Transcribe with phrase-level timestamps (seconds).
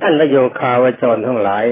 [0.00, 1.66] ท่านพระโยคาวจรทั้งหลาย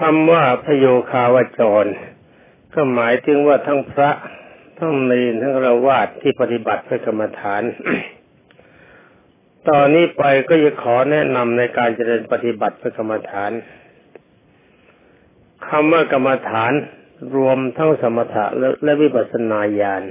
[0.00, 1.86] คำว่าพระโยคาวจร
[2.74, 4.10] ก็หมายถึงว่าทั้งพระ
[4.78, 7.62] ทั้งเนรทั้งราวาสที่ปฏิบัติเพื่อกรรมฐาน
[9.68, 13.50] ตอนนี้ไปก็จะขอแนะนำในการเจริญปฏิบัติเพื่อกรรมฐาน
[15.68, 16.72] คำว่ากรรมฐาน
[17.36, 18.44] รวมทั้งสมถะ
[18.84, 20.02] และวิปัสสนาญาณ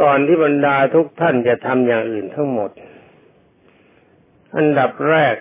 [0.00, 2.70] ก่อนที่บรรดาทุกท่านจะทำอย่างอื่นทั้งหมด
[4.56, 5.36] อันดับแรก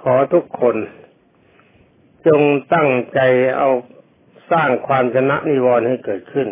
[0.00, 0.76] ขอทุกคน
[2.26, 2.42] จง
[2.74, 3.20] ตั้งใจ
[3.56, 3.70] เอา
[4.50, 6.48] สร้างความชนะนิวรณ์ให้เกิดขึ้น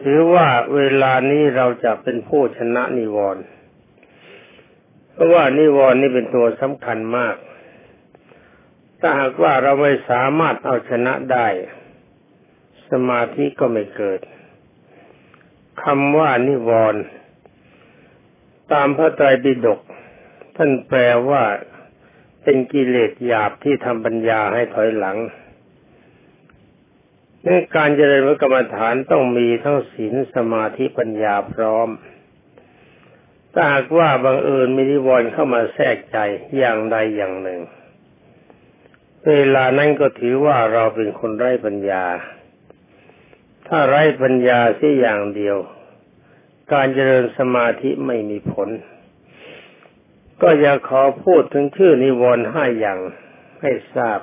[0.00, 3.42] ถือว่าเวลานี้เราจะเป็นผู้ชนะนิวรณ์
[5.12, 7.36] เพราะว่านิวรณ์นี่เป็นตัวสำคัญมาก
[9.00, 11.46] ถ้าหากว่าเราไม่สามารถเอาชนะได้
[12.90, 14.20] สมาธิก็ไม่เกิด
[15.82, 17.02] คำว่านิวรณ์
[18.72, 19.80] ตามพระไตรปิฎก
[20.62, 21.00] ท่านแปล
[21.30, 21.42] ว่า
[22.42, 25.18] เป็นกิเลสหยาบที่ทำปัญญาให้ถอยหลัง
[27.44, 31.88] ในการเจริญกรรมฐานต้องมีทั้งศีลสมาธิปัญญาพร้อม
[33.52, 36.18] ถ้าหากว่าบังเอิญมีนิวรณ์เข้ามาแทรกใจ
[36.58, 37.60] อย่างใดอย่างหนึ่ง
[39.28, 42.04] เวลานั้นก็ถือว่าเราเป็นคนไร้ปัญญา
[43.68, 45.56] ถ้าไร้ปัญญาสิอย่างเดียว
[46.72, 48.70] การเจริญสมาธิไม่มีผล
[50.42, 52.98] ก็อยากขอพูดถึงชื่อนิวรณ์ห้าอย่าง
[53.60, 54.20] ให้ทราบ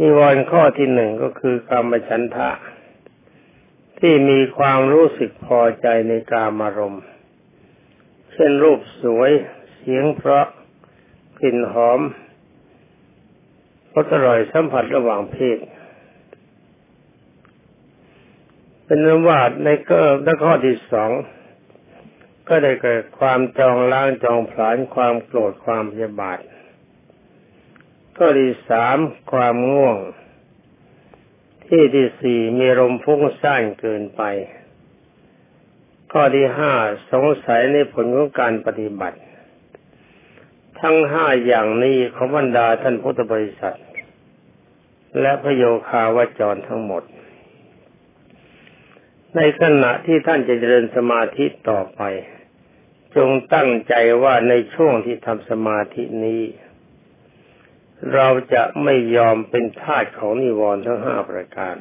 [0.00, 2.50] นิวรณ์ข้อที่หนึ่งก็คือกรรมฉันทะ
[3.98, 7.04] ที่มีความรู้สึกพอใจในกามารมณ์
[8.32, 9.30] เช่นรูปสวย
[9.74, 10.46] เสียงเพราะ
[11.40, 12.00] กลิ่นหอม
[13.94, 15.58] รสอร่อยสัมผัสระหว่างเพศ
[18.84, 21.10] เป็นว่าในก็ข้อที่สอง
[22.48, 26.38] ก็ได้เกิดความจองล้างจองผลาญความโกรธความพยาบาท
[28.16, 28.98] ข้อที่สาม
[29.32, 29.96] ความง่วง
[31.66, 34.22] ที่ที่สี่มีลมฟุ้งซ่านเกินไป
[36.12, 36.72] ข้อที่ห้า
[37.12, 39.18] สงสัยในผลของการปฏิบัติ
[40.80, 43.78] ทั้งห้าอย่างนี้ของบรรดาท่านพุทธบริษัท
[45.20, 47.02] และพระโยคาวจรทั้งหมด
[49.36, 52.02] ในขณะที่ท่านจะเจริญสมาธิต่อไป
[53.18, 56.42] จงตั้งใจว่าในช่วงที่ทำสมาธินี้
[58.14, 61.76] เราจะไม่ยอมเป็นทาสของนิวรณ์ทั้งห้าประการ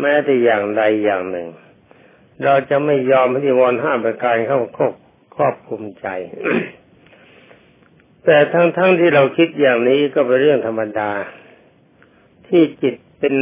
[0.00, 1.48] แม้แต่อย่างใดอย่างหนึ่ง
[2.44, 4.94] เราจะไม่ยอมให้นิวรณ์ห้าประการเข้าครอบ
[5.36, 6.06] ครอบคุมใจ
[8.24, 11.10] แต่ทั้งๆทที่เราคิดอย่างนี้ก็เป็นเรื่องธรรมดา
[12.46, 13.34] ที่จิตเป็น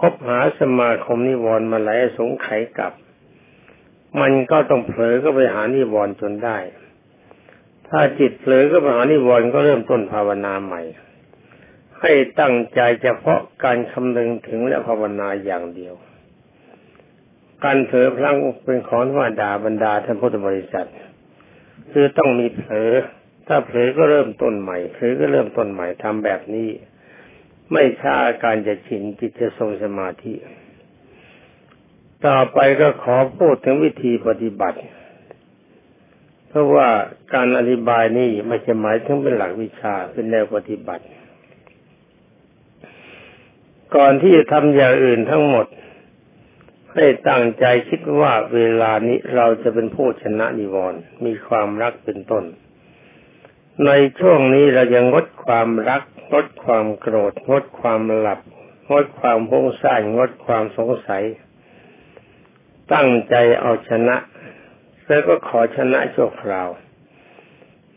[0.00, 2.48] คบหาสมาคมนิวรณ์มาหลายสงไข
[2.78, 2.92] กับ
[4.20, 6.58] มันก็ต้องเผลอก็ไปหานิวรณ์จนได้
[7.88, 10.82] ถ้าจิตเผลอก็ไปหานิวรณ์ก็เริ่มต้นภาวนาใหม่
[12.00, 15.94] ให้ตั้งใจเฉพาะการคำนึงถึงและภาวนาอย่างเดียว
[17.64, 20.88] การเผลอพลังเป็นของว่าดาบรรดาท่านพุทธบริษัท
[21.92, 22.92] คือต้องมีเผลอ
[23.46, 26.68] ถ้าเผลอก็เริ่มต้นใหม่เผลอก็เริ่มต้นใหม่ทำแบบนี้
[27.72, 30.34] ไม่ช้าการจะชินจิตจะทรงสมาธิ
[32.24, 34.78] ต่อไปก็ขอพูดถึงวิธีปฏิบัติ
[36.48, 36.88] เพราะว่า
[37.34, 41.04] การอธิบายนี่ไม่ใช่หมายถึงเป็นหลักวิชาเป็นแนวปฏิบัติ
[43.96, 45.66] ก่อนที่จะทำอย่างอื่นทั้งหมด
[46.94, 52.44] ให้ตั้งใจคิดว่าเวลานี้เราจะเป็นผู้ชนะนิวรณ์มีความรักเป็นต้น
[53.86, 58.40] ในช่วงนี้เรายังงดความรักงดความโกรธงดความหลับ
[58.90, 61.24] งดความพุ่งสร้างงดความสงสัย
[62.94, 64.16] ตั้งใจเอาชนะ
[65.06, 66.68] แล้วก็ขอชนะชั่วคราว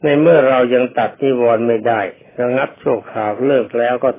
[0.04, 2.02] ในเมื่อเรายังตัดนิวรณ์ไม่ได้
[2.42, 4.10] ระงับชั่วคราวเลิกแล้วก็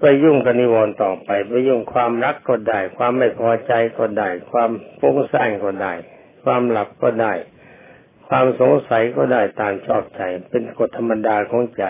[0.00, 5.92] ไปยุ่งกับนิวรณ์ต่อไปไปยุ่งความรักก็ได้ ความไม่พอใจก็ได้ ความฟุ้งซ่านก็ได้
[6.44, 7.32] ความหลับก็ได้
[8.28, 11.84] ความสงสัยก็ได้ตามชอบใจ เป็นกฎธรรมดาของใจ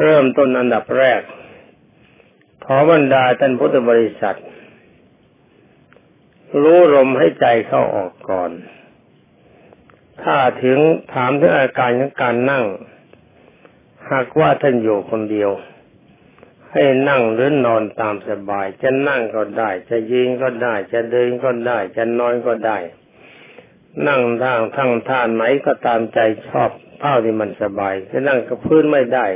[0.00, 1.20] เริ่มต้นอันดับแรก
[2.64, 4.38] ขอบรรดาท่านพุทธบริษัท
[6.60, 8.50] รู้ลมให้ใจเข้าออกก่อน
[10.22, 10.78] ถ้าถึง
[11.12, 12.64] ถามถึงอาการของการนั่ง
[14.10, 15.50] หากว่าท่านอยู่คนเดียว
[16.72, 22.78] ให้นั่งหรือนอนตามสบาย จะนั่งก็ได้ จะยืนก็ได้ จะเดินก็ได้ จะนอนก็ได้
[24.08, 26.18] นั่งทางทั้งท่านไหนก็ตามใจ
[26.48, 26.70] ชอบ
[27.00, 29.26] เท่าที่มันสบาย จะนั่งกับพื้นไม่ได้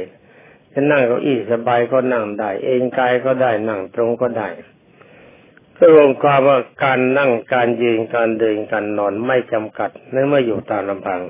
[0.73, 4.49] จะนั่งเก้าอี้สบายก็นั่งได้ เองกายก็ได้นั่งตรงก็ได้
[5.93, 11.23] รวมความว่าการนั่งการยืนการเดินการนอนไม่จำกัดในเมื่ออยู่ตามลำพัง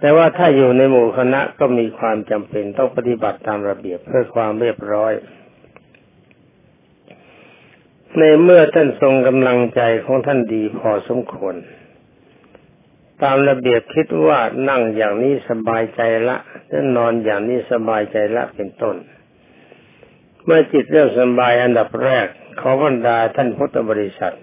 [0.00, 5.12] แต่ว่าถ้าอยู่ในหมู่คณะก็มีความจำเป็นต้องปฏิบัติตามระเบียบเพื่อความเรียบร้อย
[8.18, 11.54] ในเมื่อท่านทรงกำลังใจของท่านดีพอสมควร
[13.22, 16.36] ตามระเบียบคิดว่านั่งอย่างนี้สบายใจละ
[16.70, 18.96] ถ้านอนอย่างนี้สบายใจละเป็นต้น
[20.44, 22.28] เมื่อจิตเริ่มสบายอันดับแรก
[22.60, 24.36] ขอบรรดาท่านพุทธบริษัท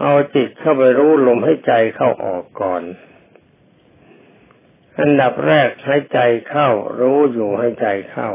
[0.00, 2.82] เอาจิตเข้าไปรู้ลมให้ใจเข้าออกก่อน
[5.00, 6.68] อันดับแรกให้ใจเข้า
[7.00, 8.30] รู้อยู่ให้ใจเข้า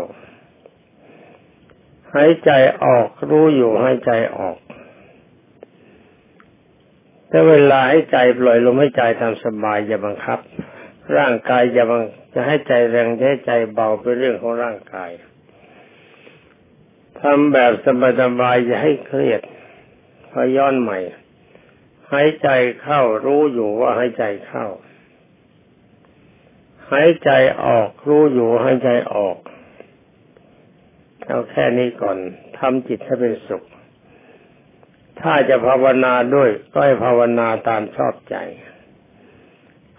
[2.14, 2.52] หายใจ
[2.84, 4.58] ออกรู้อยู่ให้ใจออก
[7.32, 10.40] ถ้าเวลาให้ใจปล่อยลมให้ใจตามสบายอย่าบังคับ
[11.18, 12.04] ร่างกายอย่าบัง
[12.34, 15.10] จะให้ใจแรงจะให้ใจเบาเป็นเรื่องของร่างกาย
[17.22, 17.72] ทำแบบ
[18.22, 19.42] สบายๆอย่าให้เครียด
[20.32, 21.00] พย้อนใหม่
[22.12, 22.50] หายใจ
[22.82, 24.66] เข้ารู้อยู่ว่าหายใจเข้า
[26.92, 27.32] หายใจ
[27.66, 29.38] ออกรู้อยู่หายใจออก
[31.28, 32.18] เอาแค่นี้ก่อน
[32.58, 33.64] ทำจิตให้เป็นสุข
[35.22, 38.36] ถ้าจะภาวนาด้วยก็ให้ภาวนาตามชอบใจ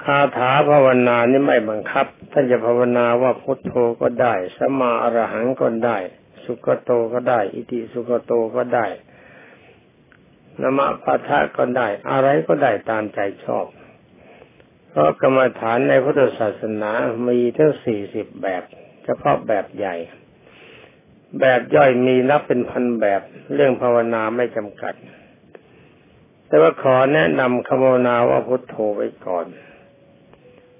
[0.04, 5.98] คาถาภาวนานี่ไม่บังคับ ท่านจะภาวนาว่าพุทโธก็ได้สมาอรหังก็ได้
[6.44, 8.86] สุขโตก็ได้ อิติสุขโตก็ได้
[10.60, 13.66] นมะปะทะก็ได้ อะไรก็ได้ตามใจชอบ
[14.90, 16.90] เพราะกรรมฐานในพุทธศาสนา
[17.28, 18.62] มีทั้งสี่สิบแบบ
[19.04, 19.96] เฉพาะแบบใหญ่
[21.40, 23.22] แบบย่อยมีนับเป็นพันแบบ
[23.54, 24.94] เรื่องภาวนาไม่จำกัด
[26.48, 29.46] แต่ว่าขอแนะนำคำภาวนาว่าพุทโธไว้ก่อน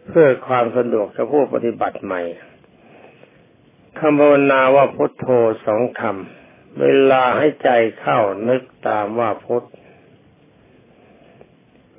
[0.08, 2.20] เพื่อความสะดวกกับผู้ปฏิบัติใหม่
[4.04, 5.26] คำภาวนาว่าพุทโธ
[5.66, 7.70] สองคำเวลาให้ใจ
[8.00, 9.62] เข้านึกตามว่าพุท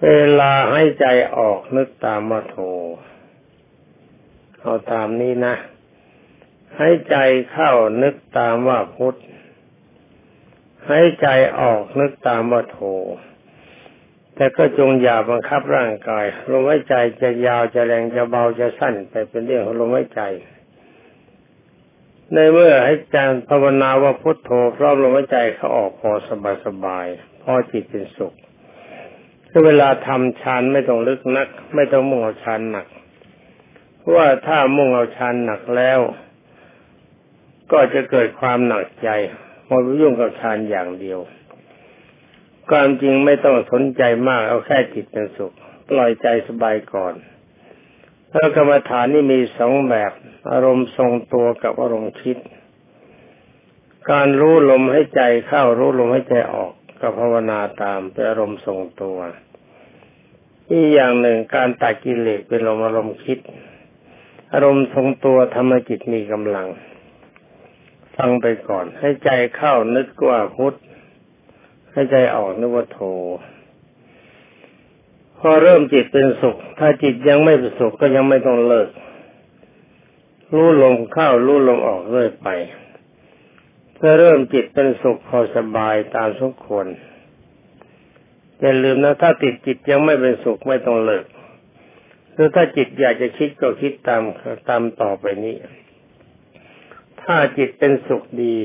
[0.03, 1.07] เวลาให้ใจ
[1.37, 2.57] ออกนึกตามว่าโธ
[4.59, 5.55] เอาตามนี้นะ
[6.77, 7.17] ให้ใจ
[7.51, 7.71] เข้า
[8.03, 9.15] นึกตามว่าพุท
[10.87, 11.27] ให้ใจ
[11.59, 12.79] ออกนึกตามว่าโธ
[14.35, 20.23] แต่ก็จงอย่าบังคับร่างกายลมหายใจจะยาวจะแรงจะเบาจะสั้นไปเป็นเรื่องของลมหายใจ
[22.33, 27.05] ในเมื่อให้จารภาวนาว่าพุทโธพร้อมลมหายใจเขาออกพอสบายสบาย
[27.43, 28.33] พอจิตเป็นสุข
[29.49, 32.87] ถ้าเวลาทำฌานไม่ต้องลึกนัก ไม่ต้องมุ่งเอาฌานหนัก
[33.97, 35.99] เพราะว่าถ้ามุ่งเอาฌานหนักแล้ว
[37.71, 39.09] ก็จะเกิดความหนักใจ
[39.67, 41.19] พอยุ่งกับฌานอย่างเดียว
[42.69, 45.53] ความจริงไม่ต้องสนใจมากเอาแค่จิตเป็นสุข
[45.89, 47.13] ปล่อยใจสบายก่อน
[48.35, 50.11] พระกรรมฐานนี่มีสองแบบ
[50.51, 52.37] อารมณ์ทรงตัวกับอารมณ์คิด
[54.11, 56.71] การรู้ลมให้ใจเข้ารู้ลมให้ใจออก
[57.01, 59.17] กับภาวนาตามเป็นอารมณ์ทรงตัว
[60.69, 63.39] อีกอย่างหนึ่งการตัดกิเลสเป็นลมอารมณ์คิด
[64.53, 66.67] อารมณ์ทรงตัวทำให้จิตมีกำลัง
[68.15, 70.75] ฟังไปก่อน ให้ใจเข้านึกว่าพุทธ
[71.93, 73.01] ให้ใจออกนึกว่าโท
[75.45, 78.89] พอเริ่มจิตเป็นสุข ถ้าจิตยังไม่เป็นสุขก็ยังไม่ต้องเลิก
[80.53, 82.47] รู้ลมเข้ารู้ลมออกเรื่อยไป
[83.99, 86.85] ถ้าเริ่มจิตเป็นสุขพอสบายตามสมควร
[88.59, 91.25] อย่าลืมนะถ้าติดจิตยังไม่เป็นสุขไม่ต้องเลิก
[92.33, 94.21] หรือถ้าจิตอยากจะคิดก็คิดตาม
[94.69, 95.55] ตามต่อไปนี้
[97.21, 98.55] ถ้าจิตเป็นสุขดี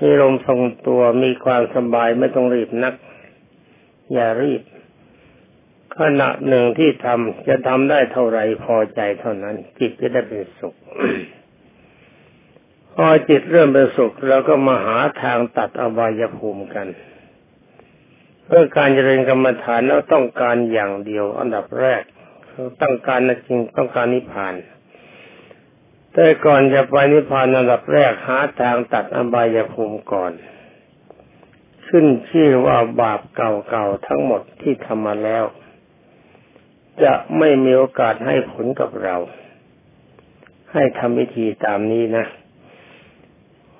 [0.00, 2.94] มีลมทรงตัวมีความสบายไม่ต้องรีบนัก
[4.12, 4.62] อย่ารีบ
[6.00, 10.74] ขณะหนึ่งที่ทำจะทำได้เท่าไรพอใจเท่านั้น จิตจะได้เป็นสุข
[12.94, 16.88] พอจิตเริ่มเป็นสุขเราก็มาหาทางตัดอบายภูมิกัน
[18.44, 22.02] เพื่อการเจริญกรรมฐานเราต้องการอย่างเดียว อันดับแรก
[22.82, 24.54] ต้องการนะจริงต้องการนิพพาน
[26.14, 30.32] แต่ก่อนจะไปนิพพานอันดับแรกหาทางตัดอบายภูมิก่อน
[31.88, 35.44] ขึ้นชื่อว่าบาปเก่าๆทั้งหมดที่ทำมาแล้ว
[37.04, 39.16] จะไม่มีโอกาสให้ผลกับเรา
[40.72, 42.26] ให้ทำวิธีตามนี้นะ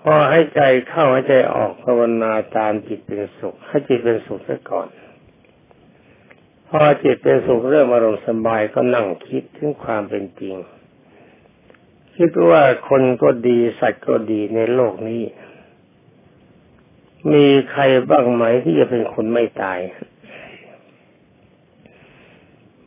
[0.03, 4.89] พอให้ใจเข้าให้ใจออกภาวนาตามจิตเป็นสุข ให้จิตเป็นสุขซะก่อน
[6.69, 10.57] พอจิตเป็นสุขเริ่มอารมณ์สบายก็นั่งคิดถึงความเป็นจริง
[12.17, 15.23] คิดว่าคนก็ดีสัตว์ก็ดีในโลกนี้
[17.33, 19.79] มีใครบ้างไหมที่จะเป็นคนไม่ตาย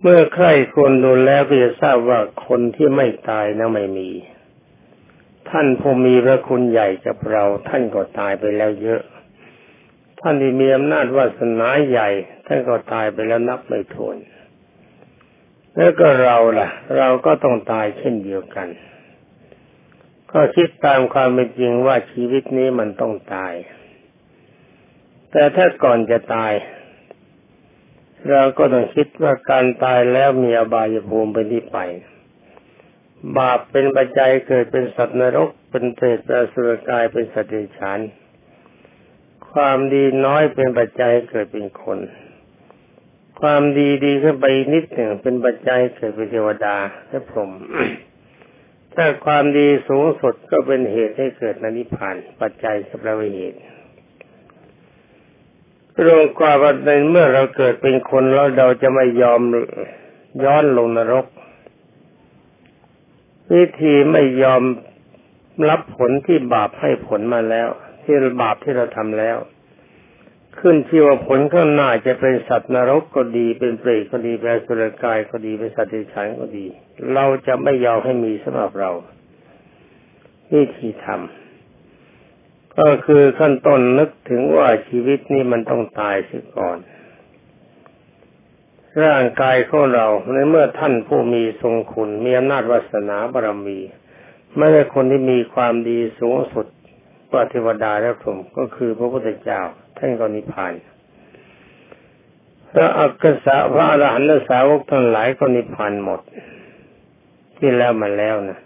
[0.03, 4.10] เมื่อใครคนดูแล้วก็จะทราบว่าคนที่ไม่ตายนะไม่มี
[5.50, 9.01] ท่านผู้มีพระคุณใหญ่กับเรา ท่านก็ตายไปแล้วเยอะ
[10.22, 12.10] ท่านที่มีอำนาจวาสนาใหญ่
[12.46, 14.17] ท่านก็ตายไปแล้วนับไม่ถ้วน
[15.75, 18.67] แล้วก็เราล่ะ เราก็ต้องตายเช่นเดียวกัน
[20.31, 23.53] ก็คิดตามความเป็นจริงว่าชีวิตนี้มันต้องตาย
[25.31, 26.53] แต่ถ้าก่อนจะตาย
[28.30, 31.78] เราก็ต้องคิดว่าการตายแล้วมีอบายภูมิเป็นที่ไป
[33.38, 38.00] บาปเป็นปัจจัยเกิดเป็นสัตว์นรก เป็นเปรตเป็นสุรกายเป็นสัตว์เดรัจฉาน
[39.51, 42.00] ความดีน้อยเป็นปัจจัยเกิดเป็นคน
[43.42, 46.75] ความดีดีขึ้นไปนิดหนึ่งเป็นปัจจัยเกิดเป็นเทวดา
[47.10, 47.51] และพรหม
[48.96, 53.60] ถ้าความดีสูงสุดก็เป็นเหตุให้เกิดนิพพาน ปัจจัยสำหรับเหตุ
[56.06, 59.42] รวมกว่าว่าในเมื่อเราเกิดเป็นคนแล้วเราจะไม่ยอม
[60.44, 61.26] ย้อนลงนรก
[63.54, 64.62] วิธีไม่ยอม
[65.70, 67.70] รับผลที่บาปให้ผลมาแล้ว
[68.04, 69.38] ที่บาปที่เราทำแล้ว
[70.60, 76.66] ขึ้นที่ว่าผลข้างหน้าจะเป็นสัตว์นรกก็ดี เป็นเปรตก็ดีเป็นสุรกายก็ดีเป็นสัตว์เดิฉันก็ดี
[77.14, 78.92] เราจะไม่ยอมให้มีสำหรับเรา
[80.54, 81.50] วิธีทำ
[82.80, 86.78] ก็คือขั้นต้นนึกถึงว่าชีวิตนี้มันต้องตายเสียก่อน
[89.04, 93.80] ร่างกายของเราในเมื่อท่านผู้มีทรงคุณมีอำนาจวาสนาบารมี
[94.58, 96.66] ไม่ใช่คนที่มีความดีสูงสุด
[97.32, 99.62] ว่าเทวดาและพรหมก็คือพระพุทธเจ้า
[99.98, 100.74] ท่านก็นิพพาน
[102.72, 106.22] พระอักษะพระอรหันตสาวกทั้งหลายก็นิพพานหมด
[107.58, 108.60] ที่แล้วมาแล้วนะ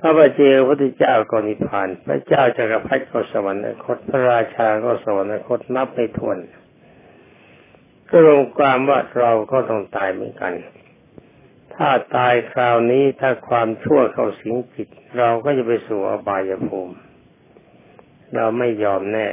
[0.00, 6.38] พระบาเจ้าพระพุทธเจ้าก็นิพพาน พระเจ้าจักรพรรดิก็สวรรคต พระราชาก็สวรรคตนับไม่ถ้วน
[8.10, 10.52] ก็รวมความว่าเราก็ต้องตายเหมือนกัน
[11.74, 14.88] ถ้าตายคราวนี้ถ้าความชั่วเข้าสิงจิต
[15.18, 16.94] เราก็จะไปสู่อบายภูมิ
[18.34, 19.28] เราไม่ยอมแน่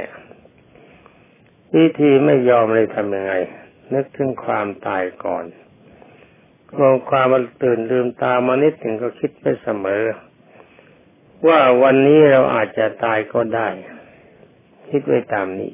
[1.76, 3.34] วิธีไม่ยอมเลยทำยังไง
[3.94, 5.46] นึกถึงความตายก่อน
[6.80, 10.04] มองความมันตื่นลืมตามานิดหนึ่งก็คิดไปเสมอ
[11.48, 13.70] ว่าวันนี้เราอาจจะตายก็ได้
[14.89, 15.72] คิดไว้ตามนี้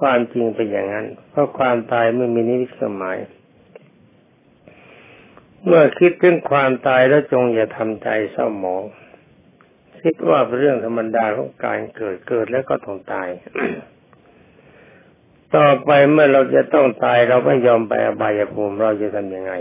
[0.00, 3.18] ความจริงเป็นอย่างนั้น เพราะความตายไม่มีนิวิสมัย
[5.64, 8.84] เมื่อคิดถึงความตายแล้วจงอย่าทำใจเศร้าหมอง
[10.02, 13.28] คิดว่าเป็นเรื่องธรรมดาของการเกิดเกิดแล้วก็ต้องตาย
[15.56, 19.52] ต่อไปเมื่อเราจะต้องตายเราไม่ยอมไปอบายภูมิเราจะทำยังไง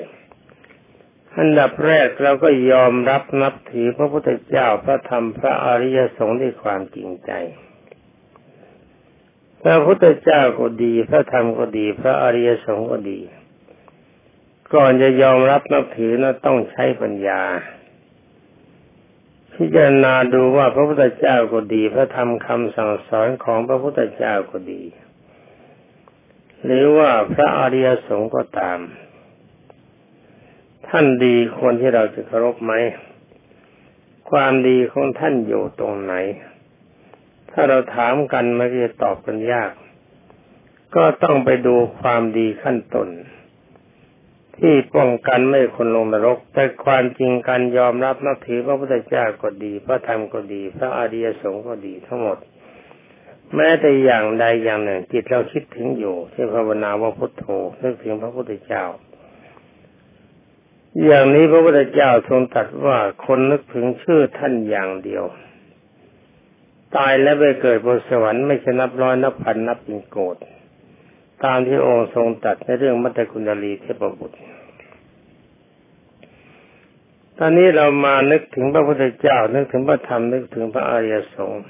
[1.39, 7.31] อันดับแรกเราก็ยอมรับนับถือพระพุทธเจ้าพระธรรมพระอริยสงฆ์ด้วยความจริงใจ
[9.63, 13.19] พระพุทธเจ้าก็ดี พระธรรมก็ดี พระอริยสงฆ์ก็ดี
[14.73, 17.41] ก่อนจะยอมรับนับถือนะต้องใช้ปัญญา
[19.55, 24.83] พิจารณาดูว่าพระพุทธเจ้าก็ดี พระธรรมคำสั่งสอนของพระพุทธเจ้าก็ดี
[26.65, 28.79] หรือว่าพระอริยสงฆ์ก็ตาม
[30.89, 32.73] ท่านดีควรที่เราจะเคารพไหม
[34.31, 36.13] ความดีของท่านอยู่ตรงไหน
[37.51, 39.71] ถ้าเราถามกันมันจะตอบกันยาก
[40.95, 43.09] ก็ต้องไปดูความดีขั้นต้น
[44.57, 52.37] ที่ป้องกันไม่คนลงนรก แต่ความจริงการยอมรับนับถือพระพุทธเจ้าก็ดี พระธรรมก็ดี พระอริยสงฆ์ก็ดีทั้งหมด
[53.55, 57.45] แม้แต่อย่างใดอย่างหนึ่งจิตเราคิดถึงอยู่ที่ภาวนาว่าพุทโธ
[57.83, 58.83] นึกถึงพระพุทธเจ้า
[61.05, 65.23] อย่างนี้พระพุทธเจ้าทรงตรัสว่าคนนึกถึงชื่อท่านอย่างเดียว
[66.95, 70.37] ตายแล้วไปเกิดบนสวรรค์ไม่ใช่นับร้อยนับพันนับเป็นโกด
[71.43, 74.37] ตามที่องค์ทรงตัดในเรื่องมัตตคุณลีเทพบุตร
[77.37, 81.63] ตอนนี้เรามานึกถึงพระพุทธเจ้า นึกถึงพระธรรมนึกถึงพระอริยสงฆ์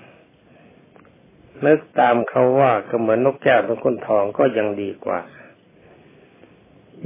[1.66, 5.20] นึกตามเขาว่าก็เหมือนนกแก้วนกขุนทองก็ยังดีกว่า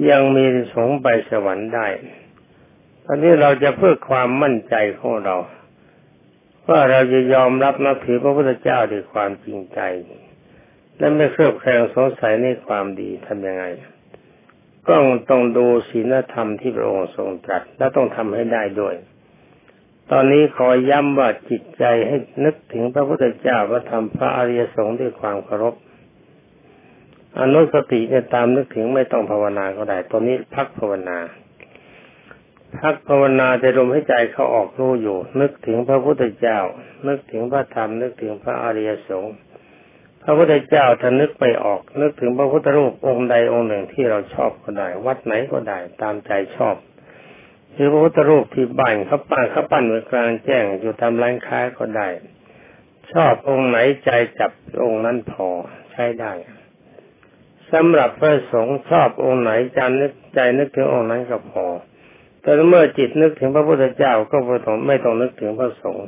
[0.09, 1.87] ยังมีสงไปสวรรค์ได้
[3.05, 5.35] ตอนนี้เราจะเพื่อความมั่นใจของเรา
[6.67, 9.79] ว่าเราจะยอมรับนับถือพระพุทธเจ้าด้วยความจริงใจ
[10.97, 13.65] และไม่เครือบแคลงสงสัยในความดีทำยังไง
[14.87, 14.93] ก็
[15.29, 18.95] ต้องดูศีลธรรมที่พระองค์ทรงตรัสและต้องทำให้ได้ด้วย
[20.11, 25.75] ตอนนี้ขอย้ำว่าจิตใจให้นึกถึงพระพุทธเจ้าพระธรรมพระอริยสงฆ์ด้วยความเคารพ
[27.39, 31.17] อนุสติเนี่ยตามนึกถึงไม่ต้องภาวนาก็ได้ ตอนนี้พักภาวนา
[32.79, 36.59] พักภาวนาจะลมให้ใจเขาออกรู้อยู่ นึกถึงพระพุทธเจ้า
[37.07, 39.35] นึกถึงพระธรรม นึกถึงพระอริยสงฆ์
[40.23, 46.75] พระพุทธเจ้าถ้านึกไปออก นึกถึงพระพุทธรูปองค์ใดองค์หนึ่งที่เราชอบก็ได้ วัดไหนก็ได้ ตามใจชอบ
[47.73, 52.09] หรือพระพุทธรูปที่บ้านเขาปั้นเขาปั้นไว้กลางแจ้งอยู่ทำร้านค้าก็ได้
[53.13, 54.09] ชอบองค์ไหนใจ
[54.39, 54.51] จับ
[54.83, 55.47] องค์นั้นพอ
[55.91, 56.33] ใช้ช้ได้
[57.73, 61.65] สำหรับพระสงฆ์ชอบองค์ไหนจันนึกใจนึกถึงองค์นั้นก็พอ
[62.41, 66.07] แต่เมื่อจิตนึกถึงพระพุทธเจ้าก็ไม่ต้องไม่ต้องนึกถึงพระสงฆ์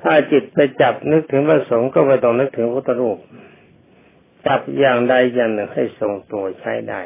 [0.00, 3.18] ถ้าจิตไปจับนึกถึงพระสงฆ์ก็ไม่ต้องนึกถึงพุทธรูป
[4.46, 7.00] จับอย่างใดอย่างหนึ่งให้ทรงตัวใช้ได้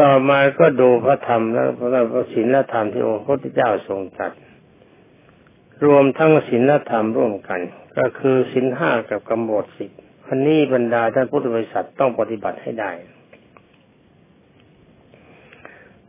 [0.00, 1.64] ต่อมาก็ดูพระธรรมและ
[2.12, 4.32] พระศีลธรรมที่องค์พระพุทธเจ้าทรงจัด
[5.86, 7.60] รวมทั้งศีลธรรมร่วมกัน
[7.98, 9.90] ก็คือศีลห้ากับกำหนดสิบ
[10.32, 12.90] อันนี้บรรดาท่านพุทธบริษัทต้องปฏิบัติให้ได้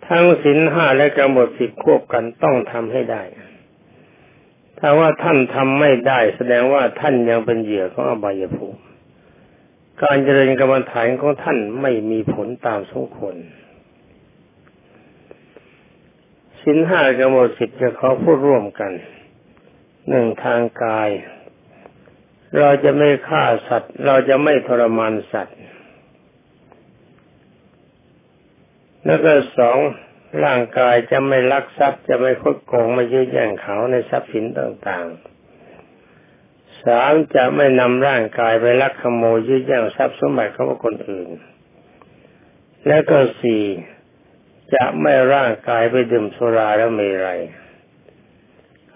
[0.08, 3.24] ทั้งศีลห้าและกำหนดสิบควบกันต้องทำให้ได้
[4.78, 8.80] ถ้าว่าท่านทำไม่ได้ แสดงว่าท่านยังเป็นเหยื่อของอบายภูมิ
[10.02, 13.36] การเจริญกรรมฐานของท่านไม่มีผลตามสมควร
[16.62, 18.92] สินห้ากำหนดสิบจะขอพูดร่วมกัน
[20.10, 21.10] หนึ่งทางกาย
[22.60, 25.58] เราจะไม่ฆ่าสัตว์ เราจะไม่ทรมานสัตว์
[29.06, 29.78] แล้วก็สอง
[30.44, 41.30] ร่างกายจะไม่ลักทรัพย์จะไม่คดโกงไม่ยื้อแย่งเขาในทรัพย์สินต่างๆ สามจะไม่นำร่างกายไปลักขโมยยื้อแย่งทรัพย์สมบัติของคนอื่น
[42.88, 43.64] และก็สี่
[44.74, 47.30] จะไม่ร่างกายไปดื่มสุราแล้วมีไร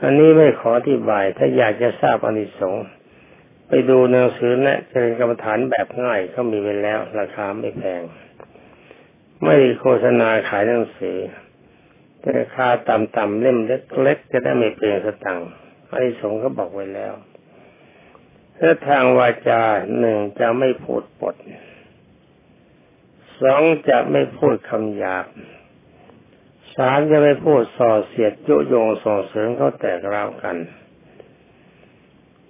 [0.01, 2.85] อันนี้ไม่ขออธิบายถ้าอยากจะทราบอนิสงส์
[3.67, 8.01] ไปดูหนังสือแนะเจริญกรรมฐานแบบง่ายก็มีไปแล้ว ราคาไม่แพง
[9.43, 11.17] ไม่โฆษณาขายหนังสือ
[12.19, 15.50] แต่ราคาต่ำๆเล่มเล็กๆจะได้ไม่เปลี่ยนสตังค์
[15.89, 17.13] อนิสงส์เขาบอกไว้แล้ว
[18.60, 19.62] ถ้าทางวาจา
[20.00, 21.36] หนึ่งจะไม่พูดปด
[23.41, 25.25] สองจะไม่พูดคำหยาบ
[26.75, 30.57] สามจะไม่พูดส่อเสียดยุยงส่งเสริมเขาแตกราวกัน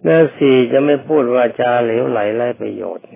[0.05, 3.07] และสี่จะไม่พูดวาจาเหลวไหลไร้ประโยชน์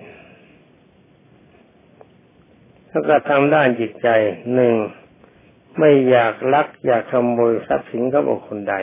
[2.90, 4.08] ถ้าก็ทำด้านจิตใจ
[4.54, 4.74] หนึ่ง
[5.78, 8.74] ไม่อยากลัก อยากขโมยทรัพย์สินเขาบอกคนใด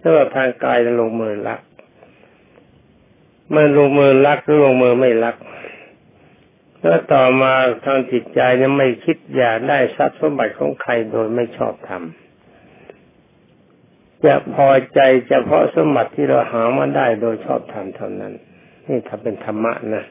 [0.00, 1.60] ถ้าว่าทางกายจะลงมือลัก
[3.52, 5.36] ไม่ลงมือลักหรือลงมือไม่ลัก
[6.80, 7.52] แล้วต่อมา
[7.84, 12.21] ทางจิตใจเนี่ยไม่คิดอยากได้ทรัพย์สมบัติของใครโดยไม่ชอบทำ
[14.24, 18.32] จะพอใจเฉพาะสมบัติที่เราหามาได้โดยชอบทำเท่านั้น
[18.88, 20.04] นี่ถ้าเป็นธรรมะนะ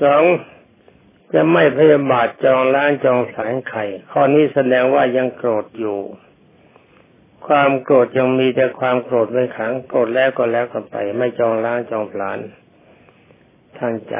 [0.00, 0.22] สอง
[1.34, 5.98] จะไม่พยาบาทจองล้างจองสายไข่ข้อนี้แสดงว่ายังโกรธอยู่
[7.46, 12.38] ความโกรธยังมีแต่ความโกรธไม่ขังโกรธแล้วก็แล้วกันไป ไม่จองล้างจองผลาน
[13.78, 14.16] ทางใจ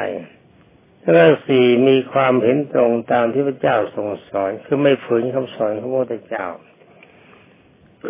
[1.13, 6.47] แล้วสี่มีความเห็นตรงตามที่พระเจ้าทรงสอน คือไม่ฝืนคำสอนของพระพุทธเจ้า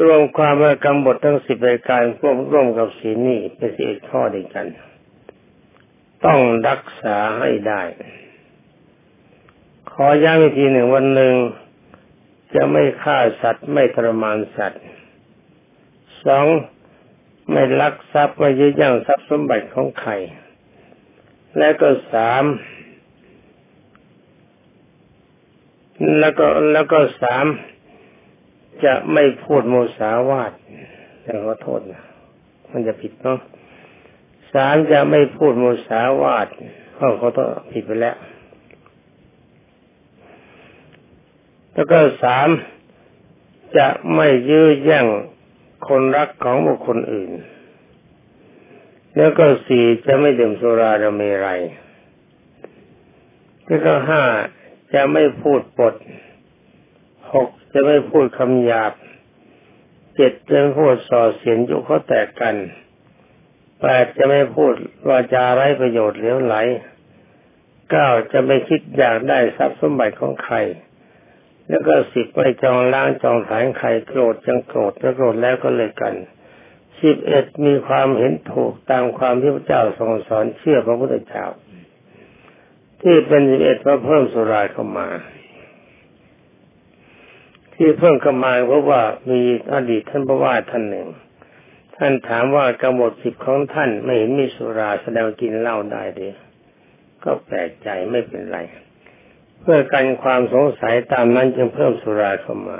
[0.04, 4.68] รวมความว่ากำบททั้งสิบรายการร่วมร่วมกับสีนี้เป็นสิบข้อเดียวกัน
[6.26, 7.82] ต้องรักษาให้ได้
[9.92, 11.36] ขอย้ำอีกทีหนึ่งวันหนึ่ง
[12.54, 14.84] จะไม่ฆ่าสัตว์ไม่ทรมานสัตว์
[16.26, 16.48] สอง
[17.52, 20.12] ไม่ลักทรัพย์ไม่ยื้อยั่งทรัพย์สมบัติของใคร
[21.58, 22.44] และก็สาม
[26.20, 27.46] แล้วก็แล้วก็สาม
[28.86, 30.52] จะไม่พูดโมสาวาท
[31.22, 32.04] แต่ขอโทษนะ
[32.72, 33.40] มันจะผิดเนาะ
[34.54, 36.48] สามจะไม่พูดโมสาวาท
[36.96, 38.18] เขาเขาต้องผิดไปแล้ว
[41.74, 42.48] แล้วก็สาม
[43.78, 45.06] จะไม่ยื้อแย่ง
[45.88, 47.32] คนรักของบุคคลอื่น
[49.18, 51.62] แล้วก็สี่จะไม่ดื่มสุราดเมรัย
[53.66, 54.24] แล้วก็ห้า
[54.94, 55.94] จะไม่พูดปด
[57.34, 58.94] หกจะไม่พูดคำหยาบ
[60.16, 62.56] เจ็ดจะไม่พูดส่อเสียนยุเขาแตกกัน
[63.82, 64.74] แปดจะไม่พูด
[65.10, 66.56] วาจาไร้ประโยชน์เลี้ยวไหล
[67.90, 70.56] เก้าจะไม่คิดอยากได้ทรัพย์สมบัติของใคร
[71.68, 76.16] แล้วก็สิบไม่จองล้างจองผานใครโกรธจังโกรธแล้วโกรธแล้วก็เลยกัน
[77.02, 81.46] สิบเอ็ดมีความเห็นถูกตามความที่พระเจ้าทรงสอนเชื่อพระพุทธเจ้า
[83.02, 85.08] ที่เป็นสิบเอ็ดว่าเพิ่มสุราเข้ามา
[87.84, 89.42] ที่เพิ่มเข้ามาเพราะว่ามี
[89.74, 91.08] อดีตท่านพระว่าท่านหนึ่ง
[91.96, 96.34] ท่านถามว่ากำหนดสิบของท่านไม่เห็นมีสุราแสดงกินเหล้าได้เลย
[97.24, 98.60] ก็แปลกใจไม่เป็นไร
[99.60, 102.78] เพื่อกันความสงสัยตามนั้นจึงเพิ่มสุราเข้ามา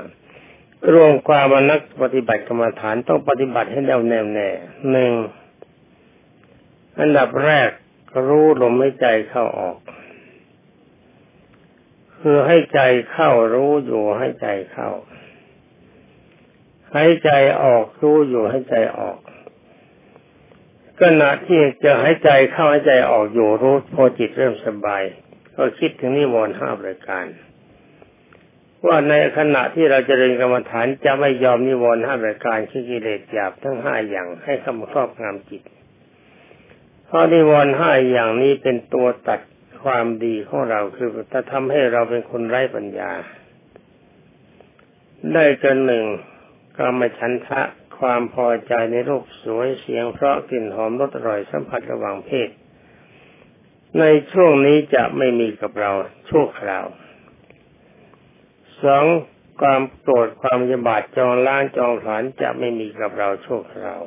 [0.92, 4.48] รวมความมนักปฏิบัติกรรมฐานต้องปฏิบัติให้แน่วแน่แน่
[4.90, 5.12] หนึ่ง
[7.00, 7.70] อันดับแรก
[8.26, 9.76] รู้ลมหายใจเข้าออก
[12.22, 12.80] คือให้ใจ
[13.10, 14.90] เข้ารู้อยู่ให้ใจเข้า
[16.94, 17.30] ให้ใจ
[17.62, 19.18] ออกรู้อยู่ให้ใจออก
[21.00, 25.02] ขณะที่จะใหายใจเข้าใหายใจออกอยู่รู้พอจิตเริ่มสบาย
[25.56, 27.26] ก็คิดถึงนิวรณ์ห้าประการ
[28.86, 35.62] ว่าในขณะที่เราจะเรียนกรรมฐานจะไม่ยอมนิวรณ์ห้าประการคือกิเลสหยาบทั้งห้าอย่างให้เข้ามาครอบงำจิต
[37.06, 39.40] เพราะนิวรณ์ห้าอย่างนี้เป็นตัวตัด
[39.82, 43.10] ความดีของเราคือจะทำให้เราเป็นคนไร้ปัญญา
[45.32, 46.04] ได้จนหนึ่ง
[46.76, 47.62] กรรมฉันทะ
[47.98, 52.48] ความพอใจในรูปสวยเสียงเพราะกลิ่นหอมรสอร่อยสัมผัสระหว่างเพศ
[53.98, 55.92] ในช่วงนี้จะไม่มีกับเรา
[56.28, 56.86] ชั่วคราว
[58.84, 59.04] สอง
[59.60, 64.00] ความโกรธความยบาดจองล้างจองผลานจะไม่มีกับเราชั่วคราว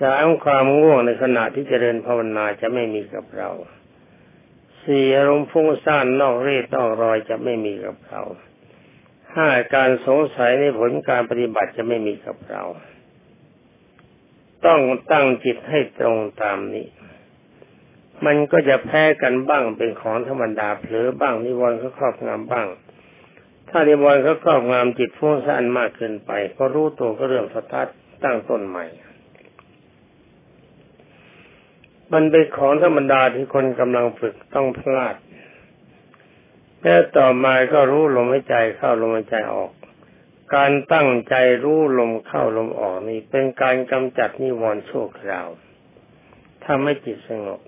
[0.00, 3.50] สามความง่วงในขณะที่จเจริญภาวนาจะไม่มีกับเรา
[4.84, 8.22] สี่อารมณ์ฟุ้งซ่านนอกเรศนอกรอยจะไม่มีกับเรา
[9.34, 12.62] ห้าการสงสัยในผลการปฏิบัติจะไม่มีกับเรา
[14.66, 14.80] ต้อง
[15.12, 16.86] ตั้งจิตให้ตรงตามนี้
[18.26, 22.68] มันก็จะแพ้กันบ้างเป็นของธรรมดาเผลอบ้างนิวรณ์เขาครอบงำบ้าง
[23.68, 27.88] ถ้านิวรณ์เขาครอบงำจิตฟุ้งซ่านมากเกินไป ก็รู้ตัวก็เริ่มสตาร์ท
[28.24, 28.84] ตั้งต้นใหม่
[32.14, 35.16] มันเป็นของธรรมดาที่คนกำลังฝึกต้องพลาด
[36.82, 39.72] แล้วต่อมาก็รู้ลมหายใจเข้าลมหายใจออก
[40.54, 45.48] การตั้งใจรู้ลมเข้าลมออกนี่เป็นการกำจัดนิวรณ์ชั่วคราว
[46.64, 47.60] ทำให้จิตสงบ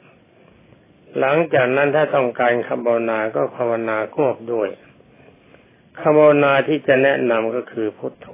[1.19, 4.69] หลังจากนั้นถ้าต้องการคำภาวนาก็ภาวนาควบด้วย
[6.01, 8.29] คำภาวนาที่จะแนะนำก็คือพุทโธ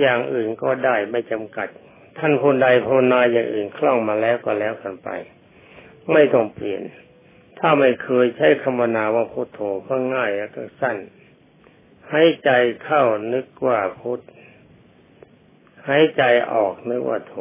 [0.00, 1.68] อย่างอื่นก็ได้ไม่จำกัด
[2.18, 5.08] ท่านคนใดภาวนาอย่างอื่นคล่องมาแล้วก็แล้วกันไป
[6.12, 6.82] ไม่ต้องเปลี่ยน
[7.58, 10.96] ถ้าไม่เคยใช้คำนาว่าพุทโธก็ง่ายแล้วก็สั้น
[12.10, 12.50] ให้ใจ
[12.82, 13.02] เข้า
[13.32, 14.20] นึกว่าพุท
[15.86, 17.36] ให้ใจออกนึกว่าโธ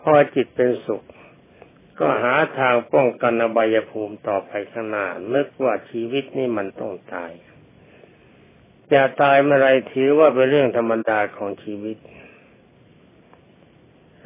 [0.00, 1.02] พอจิตเป็นสุข
[2.00, 7.32] ก็หาทางป้องกันอบายภูมิต่อไปข้างหน้านึกว่าชีวิตนี่มันต้องตาย
[8.92, 11.96] จะตายเมื่อไรถือว่าเป็นเรื่องธรรมดาของชีวิต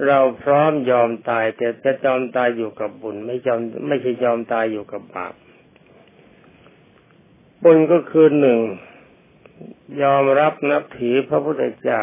[0.06, 5.34] เราพร้อมยอมตาย แต่จะยอมตายอยู่กับบุญ ไม่ยอมไม่ใช่ยอมตายอยู่กับบาป
[7.62, 8.60] บุญก็คือหนึ่ง
[10.02, 12.02] ยอมรับนับถือพระพุทธเจ้า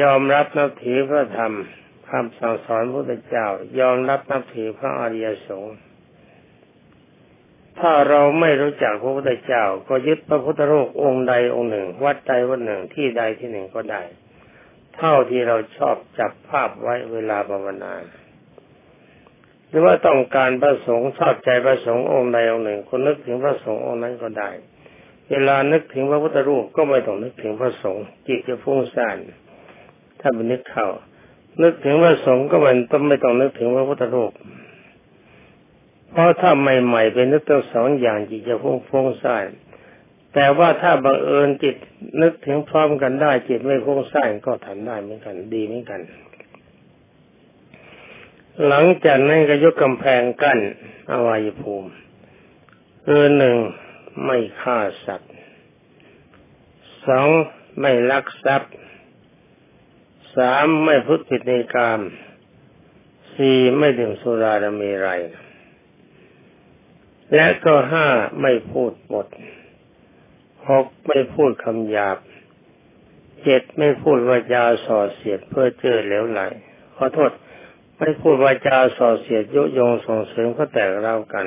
[0.00, 1.54] ยอมรับนับถือพระธรรม
[2.08, 3.46] คำสั่งสอนพระพุทธเจ้า
[3.80, 5.76] ยอมรับนับถือพระอริยสงฆ์
[7.78, 14.02] ถ้าเราไม่รู้จักพระพุทธเจ้า ก็ยึดพระพุทธรูปองค์ใดองค์หนึ่ง วัดใดวัดหนึ่งที่ใดที่หนึ่งก็ได้
[14.96, 17.92] เท่าที่เราชอบจับภาพไว้เวลาภาวนา
[19.68, 24.50] หรือว่าต้องการพระสงฆ์ชอบใจพระสงฆ์องค์ใดองค์หนึ่งคนนึกถึงพระสงฆ์องค์นั้นก็ได้
[25.30, 29.16] เวลานึกถึงพระพุทธรูปก็ไม่ต้องนึกถึงพระสงฆ์จิตจะฟุ้งซ่าน
[30.20, 30.88] ถ้าเป็นนึกเข้า
[31.62, 34.32] นึกถึงพระสงฆ์ก็มันต้องไม่ต้องนึกถึงพระพุทธรูป
[36.12, 39.46] เพราะถ้าใหม่ๆเป็นนึกทั้งสองอย่างจิตจะฟุ้งฟุ้งซ่าน
[40.34, 41.76] แต่ว่าถ้าบังเอิญจิต
[42.22, 46.00] นึกถึงพร้อมกันได้ จิตไม่พุ่งสร้างก็ทำได้เหมือนกัน ดีเหมือนกัน
[48.66, 50.58] หลังจากนั้นก็ยกกำแพงกั้น
[51.10, 51.90] อวัยภูมิ
[53.06, 53.56] คือหนึ่ง
[54.24, 55.32] ไม่ฆ่าสัตว์
[57.06, 57.28] สอง
[57.80, 58.72] ไม่ลักทรัพย์
[60.36, 62.00] สามไม่พุทธิในกาม
[63.34, 65.10] สี่ไม่ดื่มสุราดมีไร
[67.34, 68.06] และก็ห้า
[68.42, 69.26] ไม่พูดหมด
[70.68, 72.18] หกไม่พูดคำหยาบ
[73.44, 76.40] เจ็ดไม่พูดวาจาส่อเสียดเพื่อเจอเหลวไหล
[76.96, 77.30] ขอโทษ
[77.98, 81.46] ไม่พูดวาจาส่อเสียดยุยงส่งเสริมก็แตกเล่ากัน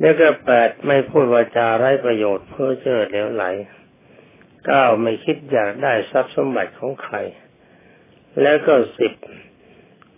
[0.00, 3.44] แล้วก็แปดไม่พูดวาจาไร้ประโยชน์เพื่อเจอเหลวไหล
[4.66, 7.16] เก้าไม่คิดอยากได้ทรัพย์สมบัติของใคร
[8.42, 9.12] แล้วก็สิบ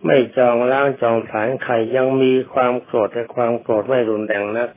[0.06, 4.70] ไม่จองล้างจองผลานใครยังมีความโกรธแต่ความโกรธไม่รุนแรงนัก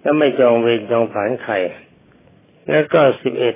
[0.00, 1.54] และไม่จองเวรจองผันใคร
[2.68, 3.54] แล้วก็สิบเอ็ด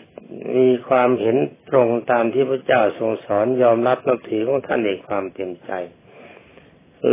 [0.56, 1.37] มีความเห็น
[1.68, 5.72] ตรงตามที่พระเจ้าทรงสอนยอมรับนับถือของท่านเอกความเต็มใจ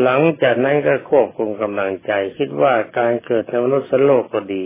[0.02, 4.66] หลังจากนั้นก็ควบคุมกำลังใจ คิดว่าการเกิดในมนุษย์โลกก็ดี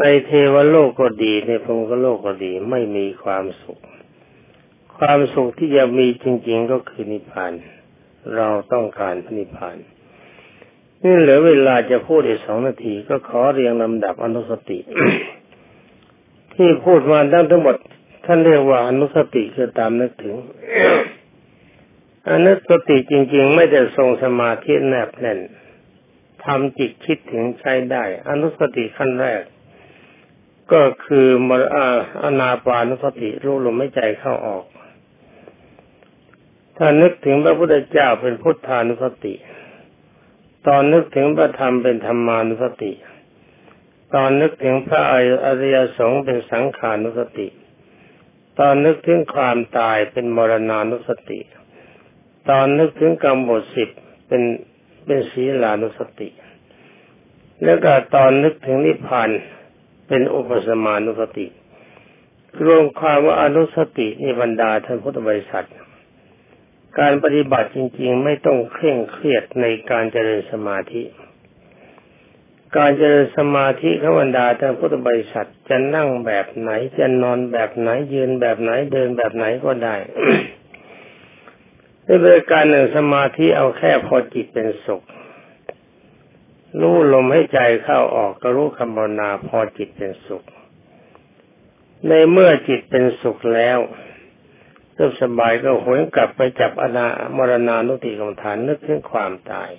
[0.00, 3.80] ในเทวโลกก็ดีในพรหมโลกก็ดีไม่มีความสุข
[4.98, 7.52] ความสุขที่จะมีจริง ๆ ก็คือนิพพาน
[8.36, 9.76] เราต้องการพระนิพพาน
[11.02, 14.78] นี่เหลือเวลาจะพูดอีกสองนาทีก็ขอเรียงลำดับอนุสติ
[16.54, 17.76] ที่พูดมาทั้งทั้งหมด
[18.26, 20.34] ท่านเรียกว่าอนุสติคือตามนึกถึง
[22.30, 25.38] อนุสติจริง ๆ ไม่ได้ทรงสมาธิแนบแน่น
[26.44, 29.42] ทำจิตคิดถึงใช้ได้ อนุสติขั้นแรก
[30.72, 31.86] ก็คือมรอา
[32.22, 34.64] อนาปานุสติรู้ลมไม่ใจเข้าออก
[36.78, 39.34] ถ้านึกถึงพระพุทธเจ้าเป็นพุทธานุสติ
[40.66, 42.92] ตอนนึกถึงพระธรรมเป็นธรรมานุสติ
[44.14, 45.02] ตอนนึกถึงพระ
[45.46, 47.48] อริยสงฆ์เป็นสังขานุสติ
[48.60, 51.40] ตอนนึกถึงความตายเป็นมรณานุสติ
[52.50, 53.88] ตอนนึกถึงกรรมบทสิบ
[54.28, 54.42] เป็น
[55.06, 56.28] เป็นศีลานุสติ
[57.64, 59.30] แล้วก็ตอนนึกถึงนิพพาน
[60.08, 61.46] เป็นอุปสมานุสติ
[62.66, 65.66] รวมความว่าอนุสตินี่บรรดาท่านพุทธบริษัท
[66.98, 71.02] การปฏิบัติจริง ๆ ไม่ต้องเคร่งเครียดในการเจริญสมาธิ
[72.76, 79.96] การเจริญสมาธิขบรรดาท่านพุทธบริษัทจะนั่งแบบไหนจะนอนแบบไหนยืนแบบไหนเดินแบบไหนก็ได้
[82.04, 85.02] ในบริการหนึ่งสมาธิเอาแค่พอจิตเป็นสุข
[86.80, 90.44] รู้ลมให้ใจเข้าออกก็รู้คำภาวนาพอจิตเป็นสุข
[92.08, 93.78] ในเมื่อจิตเป็นสุขแล้ว
[94.98, 97.06] เริ่มสบายก็หวนกลับไปจับอนา
[97.36, 99.70] มรณานุติกรรมฐานนึกถึงความตาย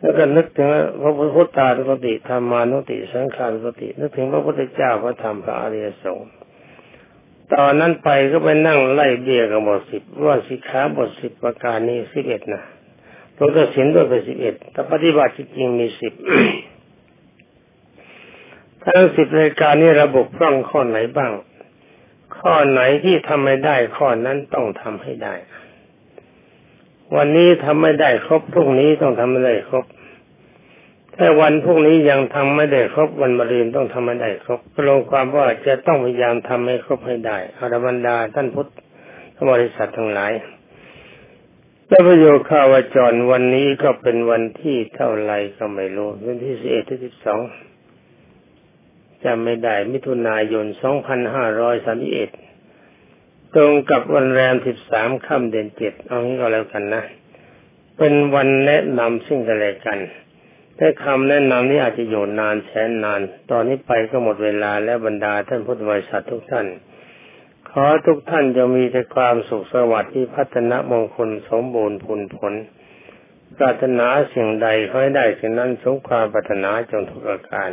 [0.00, 0.68] แล้วก็นึกถึง
[1.02, 6.30] พระพุทธานุสติธรรมานุติสังขานุสติ นึกถึงพระพุทธเจ้าพระธรรมพระอริยสงฆ์
[7.54, 12.62] ตอนนั้นไปก็ไปนั่งไล่เบี้ยกับบทสิบว่าสิกขาบทสิบประการนี้สิบเอ็ดนะ
[13.36, 16.12] ผลก็สินด้วยไปสิบเอ็ดแต่ปฏิบัติจริงมีสิบ
[18.84, 21.32] ทั้งสิบรายการนี้ระบบพร่องข้อไหนบ้าง
[22.42, 25.34] ข้อไหนที่ทำไม่ได้ข้อนั้นต้องทำให้ได้
[27.16, 29.84] วันนี้ทำไม่ได้ครบพรุ่งนี้ต้องทำไม่ได้ครบ
[31.16, 38.68] ถ้าวันพรุ่งนี้ยังทำไม่ได้ครบวันมะรืนต้องทำไม่ได้ครบลงความว่าจะต้องพยายามทำให้ครบให้ได้อรบรรดาท่านพุทธ
[39.50, 40.32] บริษัททั้งหลาย
[41.88, 47.40] และประโยคาวจรวันนี้ก็เป็นวันที่เท่าไรก็ไม่รู้วันที่สิบเอ็ดที่สิบสอง
[49.24, 52.30] จำไม่ได้ มิถุนายนสองพันห้าร้อยสามเอ็ด
[53.54, 57.04] ตรงกับวันแรมสิบสามค่ำเดือนเจ็ดเอางี้ก็แล้วกันนะ
[57.98, 59.98] เป็นวันแนะนำซึ่งกันและกัน
[60.76, 66.66] แต่คำแนะนำนี้อาจจะอยู่นานแสนนาน ตอนนี้ไปก็หมดเวลาและบรรดาท่านพุทธบริษัททุกท่าน
[67.70, 72.52] ขอทุกท่านจะมีแต่ความสุขสวัสดิ์ที่พัฒนามงคลสมบูรณ์ผลผล
[73.56, 77.70] ปรารถนาสิ่งใดขอให้ได้สิ่งนั้นสมความปรารถนาจงทุกประการ